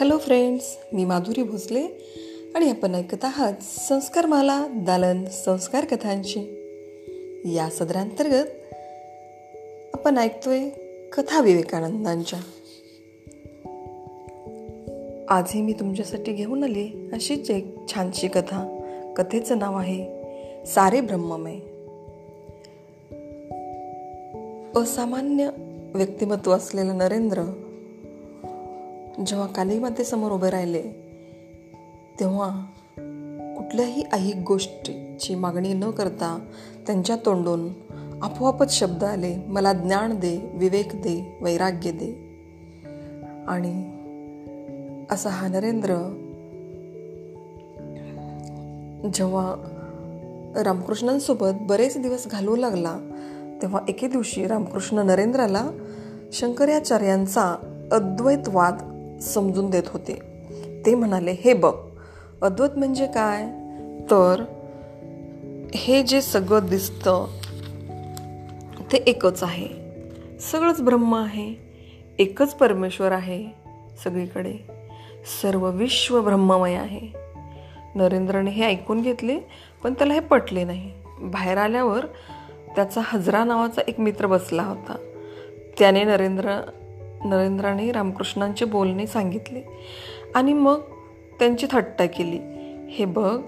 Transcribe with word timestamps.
Hello 0.00 0.18
friends 0.18 0.78
मी 0.92 1.04
माधुरी 1.04 1.42
भोसले 1.42 1.82
आणि 2.54 2.70
आपण 2.70 2.94
ऐकत 2.94 3.24
आहात 3.24 3.52
संस्कारमाला 3.88 4.66
दालन 4.66 5.24
संस्कार 5.24 5.84
कथांची. 5.84 6.40
या 7.44 7.70
सदरांतर्गत 7.70 8.74
आपण 9.94 10.18
ऐकतोय 10.18 10.68
कथा 11.12 11.40
विवेकानंदांच्या. 11.40 12.38
आजही 15.28 15.62
मी 15.62 15.72
तुमच्यासाठी 15.72 16.32
घेऊन 16.32 16.64
आली 16.64 17.10
अशीच 17.12 17.50
एक 17.50 17.76
छानशी 17.94 18.28
कथा. 18.28 18.80
कथेचं 19.16 19.58
नाव 19.58 19.78
आहे 19.78 20.06
सारे 20.66 21.00
ब्रह्ममय. 21.00 21.56
असामान्य 24.80 25.50
व्यक्तिमत्व 25.94 26.52
असलेलं 26.52 26.98
नरेंद्र 26.98 27.66
जेव्हा 29.26 30.02
समोर 30.04 30.32
उभे 30.32 30.50
राहिले 30.50 30.82
तेव्हा 32.20 32.48
कुठल्याही 33.56 34.04
ऐहिक 34.12 34.36
गोष्टीची 34.46 35.34
मागणी 35.34 35.72
न 35.72 35.90
करता 35.90 36.38
त्यांच्या 36.86 37.16
तोंडून 37.16 37.68
आपोआपच 38.22 38.78
शब्द 38.78 39.04
आले 39.04 39.36
मला 39.46 39.72
ज्ञान 39.72 40.18
दे 40.18 40.50
विवेक 40.54 40.88
दे 40.94 41.38
वैराग्य 41.40 41.90
दे. 41.90 42.30
आणि 43.48 43.96
असा 45.10 45.28
हा 45.30 45.48
नरेंद्र 45.48 45.94
जेव्हा 49.14 49.54
रामकृष्णांसोबत 50.56 51.58
बरेच 51.60 51.98
दिवस 51.98 52.26
घालवू 52.26 52.56
लागला 52.56 52.98
तेव्हा 53.62 53.80
एके 53.88 54.08
दिवशी 54.08 54.46
रामकृष्ण 54.46 54.98
नरेंद्राला 54.98 55.70
शंकराचार्यांचा 56.32 57.76
अद्वैतवाद 57.92 58.89
समजून 59.20 59.70
देत 59.70 59.82
होते. 59.86 60.22
ते 60.86 60.94
म्हणाले 60.94 61.32
हे 61.32 61.54
बघ 61.54 61.74
अद्वैत 62.42 62.70
म्हणजे 62.76 63.06
काय? 63.06 63.46
तर 64.10 64.44
हे 65.74 66.02
जे 66.02 66.22
सगळं 66.22 66.66
दिसतं 66.70 67.26
ते 68.92 68.96
एकच 68.96 69.42
आहे. 69.42 69.68
सगळंच 70.40 70.82
ब्रह्म 70.82 71.14
आहे. 71.14 71.54
एकच 72.18 72.54
परमेश्वर 72.54 73.12
आहे 73.12 73.46
सगळीकडे. 74.04 74.54
सर्व 75.42 75.70
विश्व 75.70 76.22
ब्रह्ममय 76.22 76.74
आहे. 76.74 77.00
नरेंद्रने 77.94 78.50
हे 78.50 78.64
ऐकून 78.64 79.02
घेतले 79.02 79.38
पण 79.82 79.94
त्याला 79.94 80.14
हे 80.14 80.20
पटले 80.20 80.64
नाही. 80.64 80.92
बाहेर 81.18 81.58
आल्यावर 81.58 82.06
त्याचा 82.76 83.00
हजरा 83.04 83.44
नावाचा 83.44 83.82
एक 83.88 84.00
मित्र 84.00 84.26
बसला 84.26 84.62
होता. 84.62 84.96
त्याने 85.78 86.04
नरेंद्र 86.04 86.60
नरेंद्राने 87.24 87.92
रामकृष्णांचे 87.92 88.64
बोलणे 88.64 89.06
सांगितले. 89.06 89.62
आणि 90.34 90.52
मग 90.52 90.80
त्यांची 91.38 91.66
थट्टा 91.70 92.06
केली. 92.06 92.38
हे 92.90 93.04
बघ. 93.04 93.40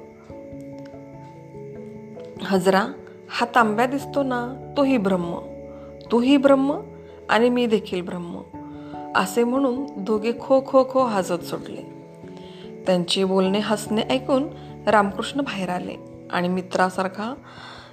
हजरा 2.43 2.87
हा 3.31 3.47
तांब्या 3.55 3.87
दिसतो 3.87 4.23
ना 4.23 4.73
तोही 4.77 4.97
ब्रह्म. 4.97 5.39
तोही 6.13 6.37
ब्रह्म 6.37 6.81
आणि 7.29 7.49
मी 7.49 7.67
देखील 7.67 8.03
ब्रह्म. 8.03 8.41
असे 9.17 9.45
म्हणून 9.45 9.87
दोघे 9.97 10.33
खो 10.41 10.63
खो 10.67 10.85
खो 10.91 11.05
हसत 11.05 11.45
सुटले 11.45 11.83
त्यांचे 12.87 13.25
बोलणे 13.25 13.59
हसणे 13.59 14.03
ऐकून 14.03 14.49
रामकृष्ण 14.87 15.41
बाहेर 15.41 15.69
आले 15.69 15.95
आणि 16.31 16.49
मित्रासारखा 16.49 17.35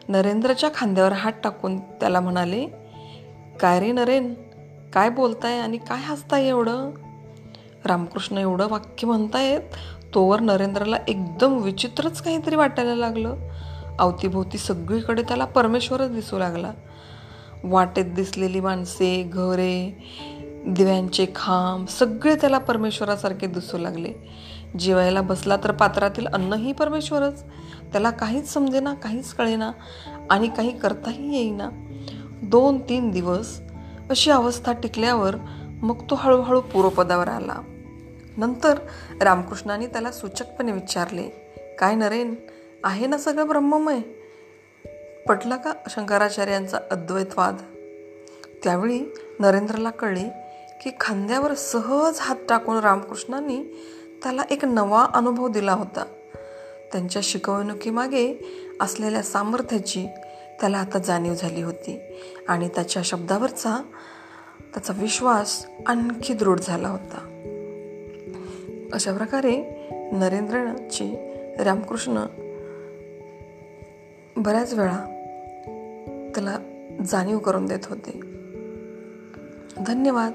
नरेंद्रच्या 0.07 0.69
खांद्यावर 0.73 1.11
हात 1.11 1.31
टाकून 1.43 1.79
त्याला 1.79 2.19
म्हणाले 2.19 2.65
काय 3.59 3.79
रे 3.79 3.91
नरेन? 3.91 4.33
काय 4.93 5.09
बोलताय 5.09 5.59
आणि 5.59 5.77
काय 5.77 5.97
हसताय 6.01 6.47
एवढं? 6.47 6.91
रामकृष्ण 7.85 8.37
एवढं 8.37 8.67
वाक्य 8.69 9.07
म्हणतायत 9.07 9.61
तोवर 10.13 10.39
नरेंद्रला 10.39 10.97
एकदम 11.07 11.57
विचित्रच 11.57 12.21
काहीतरी 12.21 12.55
वाटायला 12.55 12.95
लागलं. 12.95 13.35
अवतीभोवती 13.99 14.57
सगळीकडे 14.57 15.21
त्याला 15.21 15.45
परमेश्वरच 15.45 16.11
दिसू 16.11 16.39
लागला. 16.39 16.71
वाटेत 17.63 18.05
दिसलेली 18.05 18.59
माणसे 18.59 19.23
घरे 19.23 20.03
दिव्यांचे 20.67 21.25
खांब 21.35 21.87
सगळे 21.87 22.35
त्याला 22.35 22.57
परमेश्वरासारखे 22.57 23.47
दिसू 23.47 23.77
लागले. 23.77 24.13
जेवायला 24.79 25.21
बसला 25.21 25.55
तर 25.55 25.71
पात्रातील 25.71 26.27
अन्नही 26.27 26.71
परमेश्वरच. 26.71 27.43
त्याला 27.91 28.11
काहीच 28.11 28.53
समजेना 28.53 28.93
काहीच 28.93 29.33
कळेना 29.33 29.71
आणि 30.29 30.47
काही 30.47 30.77
करताही 30.77 31.35
येईना. 31.35 31.69
दोन 32.43 32.77
तीन 32.77 33.11
दिवस 33.11 33.61
अशी 34.09 34.31
अवस्था 34.31 34.71
टिकल्यावर 34.71 35.35
मग 35.81 36.01
तो 36.09 36.15
हळूहळू 36.15 36.61
पूर्वपदावर 36.61 37.27
आला. 37.27 37.55
नंतर 38.37 38.79
रामकृष्णाने 39.21 39.87
त्याला 39.87 40.11
सूचकपणे 40.11 40.71
विचारले 40.71 41.55
काय 41.79 41.95
नरेन 41.95 42.35
आहे 42.83 43.07
ना 43.07 43.17
सगळं 43.17 43.47
ब्रह्ममय? 43.47 43.99
पटला 45.27 45.55
का 45.55 45.73
शंकराचार्यांचा 45.89 46.79
अद्वैतवाद? 46.91 47.55
त्यावेळी 48.63 49.01
नरेंद्रला 49.39 49.89
कळले 49.89 50.29
की 50.83 50.91
खांद्यावर 50.99 51.53
सहज 51.53 52.19
हात 52.19 52.35
टाकून 52.49 52.77
रामकृष्णांनी 52.77 53.63
त्याला 54.23 54.41
एक 54.51 54.65
नवा 54.65 55.05
अनुभव 55.13 55.47
दिला 55.47 55.73
होता. 55.73 56.05
त्यांच्या 56.91 57.21
शिकवणुकीमागे 57.25 58.47
असलेल्या 58.81 59.23
सामर्थ्याची 59.23 60.07
त्याला 60.59 60.77
आता 60.77 60.99
जाणीव 60.99 61.33
झाली 61.33 61.61
होती. 61.61 61.99
आणि 62.47 62.67
त्याच्या 62.67 63.01
शब्दावरचा 63.05 63.83
त्याचा 64.73 64.93
विश्वास 64.97 65.65
आणखी 65.87 66.33
दृढ 66.33 66.59
झाला 66.59 66.89
होता. 66.89 67.25
अशा 68.93 69.17
प्रकारे 69.17 69.57
नरेंद्रची 69.91 71.15
रामकृष्ण 71.59 72.25
बऱ्याच 74.37 74.73
वेळा 74.73 74.97
त्याला 76.35 76.59
जाणीव 77.05 77.37
करून 77.37 77.65
देत 77.65 77.85
होते. 77.85 78.19
धन्यवाद. 79.87 80.31